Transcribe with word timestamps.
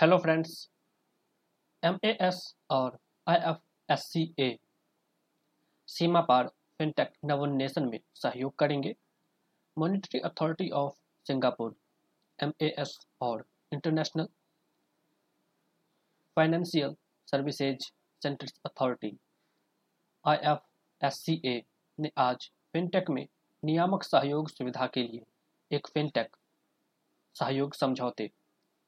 Hello 0.00 0.16
friends 0.18 0.50
M 1.82 1.98
A 2.04 2.10
S 2.22 2.36
और 2.70 2.98
I 3.26 3.36
F 3.50 3.92
S 3.92 4.02
C 4.12 4.22
A 4.40 4.46
सीमा 5.88 6.20
पार 6.28 6.48
fintech 6.80 7.12
नवोन्नेशन 7.24 7.88
में 7.88 7.98
सहयोग 8.14 8.54
करेंगे। 8.58 8.94
Monetary 9.76 10.20
authority 10.20 10.68
of 10.82 10.94
Singapore 11.26 11.74
M 12.38 12.52
A 12.62 12.74
S 12.78 12.96
और 13.20 13.44
international 13.72 14.28
financial 16.36 16.96
services 17.28 17.90
centres 18.22 18.54
authority 18.66 19.16
I 20.24 20.36
F 20.52 21.06
S 21.06 21.22
C 21.24 21.40
A 21.44 21.62
ने 21.98 22.10
आज 22.18 22.50
fintech 22.72 23.10
में 23.10 23.26
नियामक 23.62 24.02
सहयोग 24.04 24.50
सुविधा 24.50 24.86
के 24.94 25.02
लिए 25.02 25.24
एक 25.70 25.88
फिनटेक 25.94 26.36
सहयोग 27.36 27.74
समझौते 27.74 28.30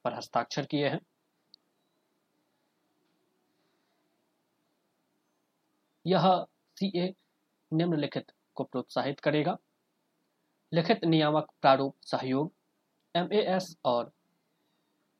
पर 0.04 0.14
हस्ताक्षर 0.14 0.66
किए 0.66 0.88
हैं। 0.88 1.00
यह 6.06 6.46
सीए 6.76 7.14
निम्नलिखित 7.72 8.32
को 8.54 8.64
प्रोत्साहित 8.64 9.20
करेगा। 9.20 9.56
लिखित 10.72 11.04
नियामक 11.04 11.50
प्रारूप 11.62 11.96
सहयोग 12.02 12.52
एमएएस 13.14 13.76
और 13.84 14.10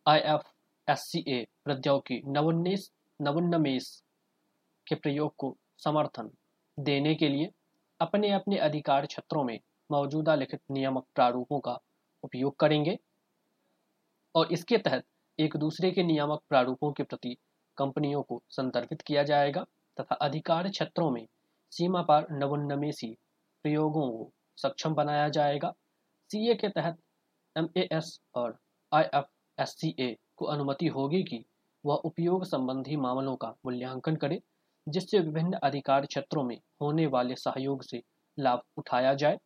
आईएफएससीए 0.07 1.47
प्रौद्योगिकी 1.65 2.23
नवोन्नेस 2.27 2.91
नवोन्नमेष 3.21 3.89
के 4.87 4.95
प्रयोग 4.95 5.35
को 5.37 5.57
समर्थन 5.79 6.31
देने 6.79 7.15
के 7.15 7.29
लिए 7.29 7.51
अपने 8.01 8.31
अपने 8.33 8.59
अधिकार 8.59 9.07
क्षेत्रों 9.07 9.45
में 9.45 9.59
मौजूदा 9.91 10.35
लिखित 10.35 10.61
नियामक 10.71 11.07
प्रारूपों 11.15 11.61
का 11.61 11.79
उपयोग 12.23 12.57
करेंगे। 12.59 12.99
और 14.35 14.53
इसके 14.53 14.79
तहत 14.79 15.05
एक 15.39 15.57
दूसरे 15.57 15.91
के 15.91 16.03
नियामक 16.03 16.41
प्रारूपों 16.49 16.93
के 16.93 17.03
प्रति 17.03 17.37
कंपनियों 17.77 18.23
को 18.23 18.43
संदर्भित 18.51 19.03
किया 19.03 19.23
जाएगा 19.23 19.65
तथा 19.97 20.15
अधिकार 20.15 20.69
क्षेत्रों 20.69 21.11
में 21.11 21.27
सीमा 21.73 22.03
पार 22.03 22.27
नवोन्नमेषी 22.31 23.17
प्रयोगों 23.65 24.11
को 24.11 24.31
सक्षम 24.57 24.95
बनाया 24.95 25.29
जाएगा। 25.29 25.73
सीए 26.31 26.55
के 26.55 26.69
तहत 26.69 26.99
एमएएस 27.57 28.21
और 28.35 28.59
आईएफएससीए 28.93 30.17
को 30.37 30.47
अनुमति 30.47 30.87
होगी 30.87 31.23
कि 31.23 31.45
वह 31.85 31.95
उपयोग 31.95 32.45
संबंधी 32.45 32.97
मामलों 32.97 33.37
का 33.37 33.49
मूल्यांकन 33.67 34.17
करे, 34.17 34.41
जिससे 34.89 35.19
विभिन्न 35.19 35.59
अधिकार 35.63 36.07
क्षेत्रों 36.07 36.43
में 36.45 36.59
होने 36.83 37.07
वाले 37.07 37.35
सहयोग 37.35 37.83
से 37.83 38.03
लाभ 38.39 38.63
उठाया 38.77 39.15
जाए। 39.15 39.39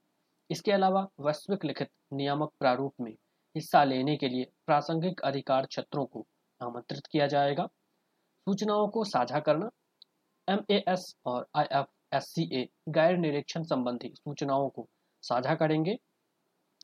इसके 0.50 0.72
अलावा 0.72 1.06
वैश्विक 1.20 1.64
लिखित 1.64 1.90
नियामक 2.12 2.52
प्रारूप 2.60 2.94
में 3.00 3.14
हिस्सा 3.54 3.84
लेने 3.84 4.16
के 4.16 4.28
लिए 4.28 4.50
प्रासंगिक 4.66 5.20
अधिकार 5.20 5.66
क्षेत्रों 5.66 6.04
को 6.06 6.26
आमंत्रित 6.60 7.06
किया 7.06 7.26
जाएगा। 7.26 7.66
सूचनाओं 8.46 8.88
को 8.88 9.04
साझा 9.04 9.40
करना 9.40 9.70
एमएएस 10.48 11.14
और 11.26 11.46
आई 11.56 12.66
गैर 12.88 13.16
निरीक्षण 13.16 13.62
संबंधी 13.62 14.12
सूचनाओं 14.16 14.68
को 14.68 14.88
साझा 15.22 15.54
करेंगे 15.54 15.94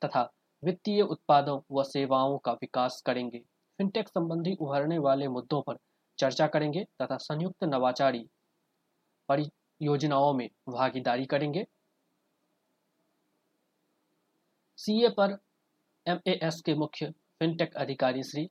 तथा 0.05 0.23
वित्तीय 0.63 1.03
उत्पादों 1.03 1.61
व 1.71 1.83
सेवाओं 1.83 2.39
का 2.39 2.53
विकास 2.53 3.03
करेंगे। 3.07 3.39
फिनटेक 3.79 4.09
संबंधी 4.09 4.55
उभरने 4.61 4.99
वाले 4.99 5.29
मुद्दों 5.29 5.63
पर 5.63 5.77
चर्चा 6.19 6.47
करेंगे 6.47 6.85
तथा 7.03 7.17
संयुक्त 7.17 7.65
नवाचारी 7.65 8.27
परियोजनाओं 9.29 10.33
में 10.35 10.49
भागीदारी 10.69 11.27
करेंगे। 11.27 11.67
सीए 14.79 15.09
पर 15.09 15.39
एमएएस 16.07 16.61
के 16.67 16.75
मुख्य 16.75 17.07
फिनटेक 17.41 17.75
अधिकारी 17.77 18.23
श्री 18.23 18.45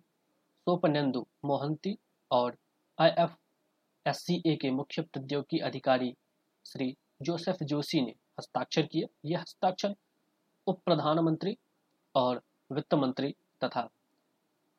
सोपनेंदु 0.67 1.25
मोहंती 1.45 1.97
और 2.31 2.58
आई 3.00 3.09
आईएफएससीए 3.09 4.55
के 4.55 4.72
मुख्य 4.72 5.02
प्रौद्योगिकी 5.02 5.59
अधिकारी 5.59 6.14
श्री 6.66 6.95
जोसेफ 7.22 7.64
जोशी 7.64 8.02
ने 8.02 8.14
हस्ताक्षर 8.39 8.82
किए। 8.82 9.08
यह 9.26 9.39
हस्ताक्षर 9.39 9.95
उप 10.67 10.82
प्रधानमंत्री 10.86 11.58
और 12.15 12.42
वित्त 12.70 12.93
मंत्री 12.93 13.36
तथा 13.64 13.89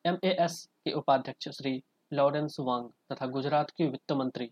एमएएस 0.05 0.65
के 0.85 0.91
उपाध्यक्ष 0.91 1.49
श्री 1.57 1.81
लॉरेंस 2.11 2.55
वांग 2.59 2.89
तथा 3.11 3.25
गुजरात 3.27 3.71
के 3.71 3.87
वित्त 3.87 4.11
मंत्री 4.11 4.47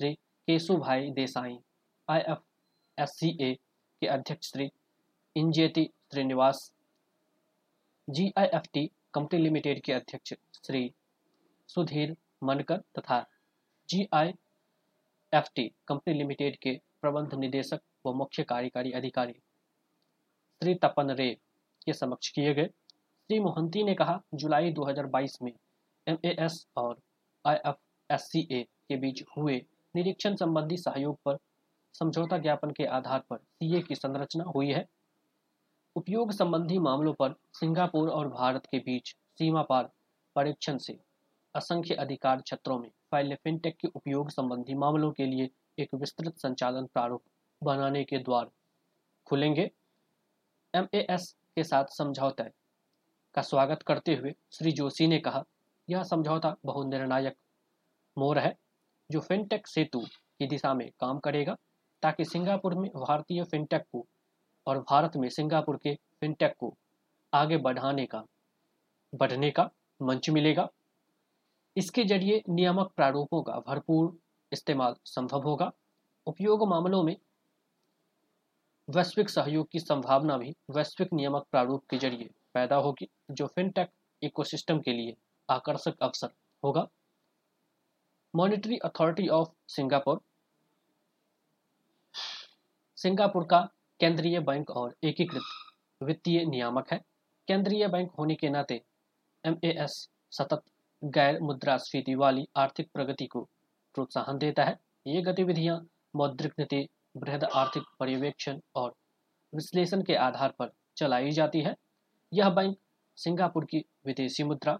श्री 0.00 0.12
केशुभाई 0.48 1.10
देसाई 1.10 1.58
आई 2.08 2.20
आईएफएससीए 2.20 3.54
के 3.54 4.06
अध्यक्ष 4.06 4.50
Shri 4.50 4.70
Injeti 5.36 5.90
Srinivas 6.12 6.70
GIFT 8.10 8.90
company 9.14 9.40
limited 9.40 9.82
के 9.82 9.92
अध्यक्ष 9.92 10.34
श्री 10.66 10.94
सुधीर 11.68 12.16
मनकर 12.44 12.76
तथा 12.76 13.26
जीआईएफटी 13.88 15.68
कंपनी 15.88 16.14
लिमिटेड 16.14 16.56
के 16.56 16.80
प्रबंध 17.00 17.34
निदेशक 17.34 17.80
व 18.06 18.12
मुख्य 18.12 18.42
कार्यकारी 18.42 18.92
अधिकारी 18.92 19.32
श्री 20.62 20.74
तपन 20.74 21.10
रे 21.10 21.34
के 21.86 21.92
समक्ष 21.92 22.28
किए 22.28 22.54
गए। 22.54 22.66
श्री 22.66 23.40
मोहंती 23.40 23.84
ने 23.84 23.94
कहा, 23.94 24.20
जुलाई 24.34 24.72
2022 24.72 25.42
में 25.42 25.52
एमएएस 26.06 26.66
और 26.76 27.00
आईएफएससीए 27.44 28.62
के 28.62 28.96
बीच 28.96 29.24
हुए 29.36 29.66
निरीक्षण 29.96 30.36
संबंधी 30.36 30.76
सहयोग 30.76 31.18
पर 31.24 31.38
समझौता 31.94 32.38
ज्ञापन 32.38 32.70
के 32.70 32.84
आधार 32.84 33.20
पर 33.30 33.36
सीए 33.36 33.80
की 33.80 33.94
संरचना 33.94 34.44
हुई 34.44 34.68
है। 34.68 34.86
उपयोग 35.96 36.32
संबंधी 36.32 36.78
मामलों 36.78 37.12
पर 37.12 37.34
सिंगापुर 37.52 38.10
और 38.10 38.28
भारत 38.28 38.66
के 38.66 38.78
बीच 38.78 39.08
सीमा 39.38 39.62
पार 39.62 39.90
परीक्षण 40.36 40.76
से 40.78 40.98
असंख्य 41.54 41.94
अधिकार 41.94 42.40
क्षेत्रों 42.40 42.78
में 42.78 42.90
फ़ाइल 43.10 43.34
फिनटेक 43.34 43.76
के 43.76 43.88
उपयोग 43.88 44.30
संबंधी 44.30 44.74
मामलों 44.74 45.10
के 45.12 45.26
लिए 45.26 45.50
एक 45.78 45.94
विस्तृत 45.94 46.38
संचालन 46.38 46.86
प्रारूप 46.86 47.22
बनाने 47.62 48.04
के 48.04 48.18
द्वार 48.18 48.50
खुलेंगे। 49.26 49.70
एम 50.74 50.86
के 50.94 51.64
साथ 51.64 51.84
समझौता 51.88 52.44
का 53.34 53.42
स्वागत 53.42 53.82
करते 53.82 54.14
हुए 54.14 54.34
श्री 54.52 54.72
जोशी 54.72 55.06
ने 55.06 55.18
कहा, 55.18 55.44
यह 55.88 56.02
समझौता 56.02 56.56
बहुनिर्णायक 56.66 57.36
मोर 58.16 58.38
है, 58.38 58.56
जो 59.10 59.20
फिनटेक 59.20 59.66
सेतु 59.66 60.00
की 60.00 60.46
दिशा 60.46 60.74
में 60.74 60.90
काम 61.00 61.18
करेगा, 61.18 61.56
ताकि 62.02 62.24
सिंगापुर 62.24 62.74
में 62.74 62.90
भारतीय 62.90 63.44
फिनटेक 63.44 63.82
को 63.82 64.06
और 64.66 64.78
भारत 64.80 65.16
में 65.16 65.28
सिंगापुर 65.28 65.76
के 65.76 65.94
फिनटेक 66.20 66.54
को 66.58 66.74
आगे 67.32 67.56
बढ़ाने 67.58 68.06
का, 68.06 68.22
बढ़ने 69.12 69.50
का 69.50 69.70
मंच 70.00 70.30
मिलेगा। 70.30 70.68
इसके 71.76 72.04
ज़रिए 72.04 72.42
नियामक 72.48 72.92
प्रारूपों 72.96 73.42
का 73.42 73.58
भरपूर 73.66 74.16
इस्तेमाल 74.52 74.94
संभव 75.04 75.42
होगा। 75.42 75.70
उपयोग 76.26 76.68
मामलों 76.68 77.02
में 77.02 77.16
वैश्विक 78.88 79.30
सहयोग 79.30 79.68
की 79.70 79.80
संभावना 79.80 80.36
भी 80.38 80.54
वैश्विक 80.70 81.12
नियामक 81.12 81.46
प्रारूप 81.50 81.84
के 81.90 81.98
ज़रिए 81.98 82.30
पैदा 82.54 82.76
होगी, 82.76 83.08
जो 83.30 83.46
फिनटेक 83.46 83.90
इकोसिस्टम 84.22 84.80
के 84.80 84.92
लिए 84.92 85.16
आकर्षक 85.48 86.02
अवसर 86.02 86.30
होगा। 86.62 86.86
Monetary 88.34 88.76
authority 88.78 89.28
of 89.28 89.48
Singapore 89.68 90.20
Singapore 92.98 93.44
का 93.44 93.68
केंद्रीय 94.00 94.38
बैंक 94.40 94.70
और 94.70 94.94
एकीकृत 95.04 96.02
वित्तीय 96.02 96.44
नियामक 96.44 96.92
है। 96.92 96.98
केंद्रीय 97.48 97.86
बैंक 97.88 98.10
होने 98.18 98.34
के 98.34 98.48
नाते 98.48 98.80
एम 99.44 99.56
सतत 100.32 100.62
गैर 101.02 101.40
मुद्रास्फीति 101.40 102.14
वाली 102.14 102.46
आर्थिक 102.56 102.88
प्रगति 102.94 103.26
को 103.26 103.42
प्रोत्साहन 103.94 104.38
देता 104.38 104.64
है। 104.64 104.78
ये 105.06 105.22
गतिविधियाँ 105.22 105.76
मौद्रिक 106.16 106.52
नीति, 106.58 106.88
बृहद 107.16 107.44
आर्थिक 107.44 107.82
पर्यवेक्षण 108.00 108.60
और 108.74 108.94
विश्लेषण 109.52 110.02
के 110.02 110.14
आधार 110.14 110.54
पर 110.58 110.70
चलाई 110.96 111.30
जाती 111.30 111.60
है। 111.60 111.74
यह 112.32 112.50
बैंक 112.50 112.76
सिंगापुर 113.18 113.64
की 113.64 113.84
विदेशी 114.06 114.44
मुद्रा, 114.44 114.78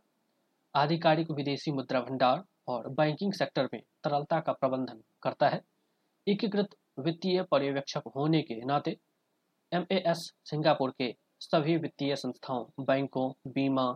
आधिकारिक 0.75 1.31
विदेशी 1.31 1.73
मुद्रा 1.73 2.01
भंडार 2.01 2.43
और 2.69 2.89
बैंकिंग 2.89 3.33
सेक्टर 3.33 3.69
में 3.75 3.81
तरलता 4.05 4.41
का 4.41 4.53
प्रबंधन 4.53 5.03
करता 5.23 5.49
है। 5.49 5.61
एकीकृत 6.27 6.77
वित्तीय 6.99 7.43
पर्यवेक्षक 7.43 8.03
होने 8.17 8.43
के 8.43 8.61
नाते 8.65 8.97
एमएएस 9.73 10.31
सिंगापुर 10.45 10.93
के 10.99 11.15
सभी 11.41 11.77
वित्तीय 11.77 12.15
संस्थाओं, 12.17 12.65
बैंकों, 12.81 13.31
बीमा, 13.49 13.91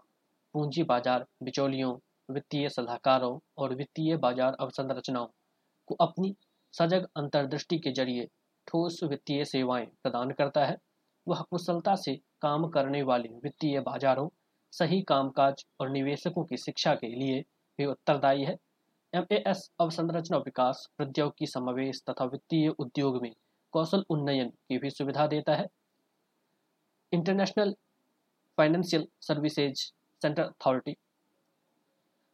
पूंजी 0.54 0.82
बाज़ार, 0.82 1.26
बिचौलियों, 1.42 1.92
वित्तीय 2.28 2.68
सलाहकारों 2.68 3.38
और 3.58 3.74
वित्तीय 3.74 4.16
बाज़ार 4.16 4.56
अवसंरचनाओं 4.60 5.26
को 5.88 5.94
अपनी 6.00 6.34
सजग 6.74 7.06
अंतर्दृष्टि 7.16 7.78
के 7.78 7.92
ज़रिए 7.92 8.28
ठोस 8.66 9.02
वित्तीय 9.04 9.44
सेवाएँ 9.44 9.86
प्रदान 10.02 10.30
करता 10.30 10.64
है। 10.66 10.76
वह 11.26 11.40
कुशलता 11.50 11.94
से 11.96 12.14
काम 12.42 12.68
करने 12.68 13.02
वाले 13.02 13.28
वित्तीय 13.44 13.80
बाजारों, 13.80 14.28
सही 14.72 15.02
कामकाज 15.02 15.64
और 15.80 15.90
निवेशकों 15.90 16.44
की 16.44 16.56
शिक्षा 16.56 16.94
के 16.94 17.08
लिए 17.08 17.40
भी 17.78 17.84
उत्तरदायी 17.86 18.44
है। 18.44 18.56
एमएएस 19.12 19.70
अवसंरचना 19.80 20.38
विकास, 20.38 20.88
प्रौद्योगिकी 20.96 21.46
समावेश 21.46 22.02
तथा 22.10 22.24
वित्तीय 22.24 22.68
उद्योग 22.68 23.22
में 23.22 23.32
कौशल 23.74 24.04
उन्नयन 24.10 24.48
की 24.68 24.78
भी 24.78 24.90
सुविधा 24.90 25.26
देता 25.26 25.54
है। 25.54 25.66
International 27.12 27.74
financial 28.58 29.06
services 29.20 29.80
centre 30.22 30.42
authority 30.42 30.96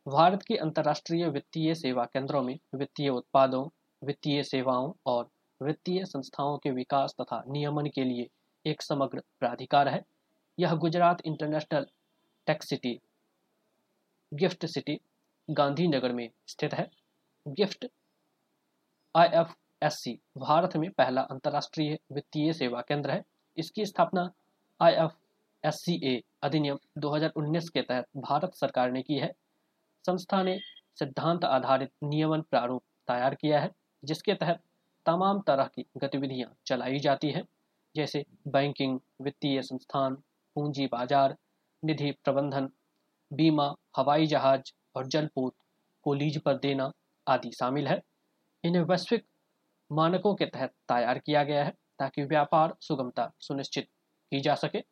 Bharat 0.07 0.43
की 0.43 0.57
अंतर्राष्ट्रीय 0.57 1.29
वित्तीय 1.29 1.75
सेवा 1.75 2.05
केंद्रों 2.05 2.43
में 2.43 2.59
वित्तीय 2.75 3.09
उत्पादों, 3.09 3.69
वित्तीय 4.03 4.43
सेवाओं 4.43 4.93
और 5.07 5.29
वित्तीय 5.61 6.05
संस्थाओं 6.05 6.59
के 6.59 6.71
विकास 6.71 7.15
तथा 7.21 7.43
नियमन 7.49 7.87
के 7.87 8.05
लिए 8.05 8.29
एक 8.65 8.83
समग्र 8.83 9.23
प्राधिकार 9.41 9.89
है। 9.89 10.03
यह 10.59 10.75
Gujarat 10.75 11.21
international 11.25 11.87
tech 12.47 12.63
city 12.63 12.99
GIFT 14.33 14.67
city 14.67 14.99
Gandhinagar 15.51 16.13
में 16.13 16.29
स्थित 16.47 16.75
है। 16.75 16.91
गिफ्ट 17.49 17.87
आईएफएससी 19.82 20.12
भारत 20.38 20.77
में 20.77 20.91
पहला 20.91 21.21
अंतर्राष्ट्रीय 21.23 21.99
वित्तीय 22.12 22.53
सेवा 22.53 22.81
केंद्र 22.81 23.11
है। 23.11 23.23
इसकी 23.56 23.87
स्थापना 23.87 24.31
आई 24.81 24.94
आईएफएससीए 24.94 26.23
अधिनियम 26.43 26.79
2019 26.99 27.69
के 27.69 27.82
तहत 27.82 28.06
भारत 28.17 28.55
सरकार 28.55 28.93
ने 28.93 29.03
की 29.03 29.15
है। 29.15 29.32
संस्था 30.05 30.43
ने 30.43 30.59
सिद्धांत 30.99 31.44
आधारित 31.44 31.91
नियमन 32.05 32.41
प्रारूप 32.41 32.82
तैयार 33.09 33.35
किया 33.35 33.61
है, 33.61 33.71
जिसके 34.05 34.35
तहत 34.35 34.61
तमाम 35.06 35.41
तरह 35.41 35.65
की 35.65 35.85
गतिविधियाँ 35.99 36.55
चलाई 36.67 36.99
जाती 36.99 37.31
हैं, 37.31 37.44
जैसे 37.94 38.25
बैंकिंग, 38.49 38.99
वित्तीय 39.23 39.62
संस्थान, 39.62 40.15
पूंजी 40.56 40.87
बाज़ार, 40.87 41.37
निधि 41.82 42.11
प्रबंधन, 42.25 42.69
बीमा, 43.31 43.75
हवाई 43.97 44.27
जहाज़ 44.27 44.73
और 44.97 45.06
जलपोत 45.06 45.55
को 46.05 46.15
लीज 46.15 46.38
पर 46.38 46.59
देना 46.59 46.93
आदि 47.27 47.50
शामिल 47.53 47.88
है। 47.88 48.00
इन्हें 48.65 48.82
वैश्विक 48.82 49.25
मानकों 49.91 50.35
के 50.35 50.47
तहत 50.47 50.71
तैयार 50.89 51.19
किया 51.19 51.45
गया 51.45 51.65
है 51.65 51.75
ताकि 51.99 52.25
व्यापार 52.25 52.77
सुगमता 52.81 53.33
सुनिश्चित 53.41 53.89
की 54.33 54.41
जा 54.41 54.55
सके। 54.55 54.83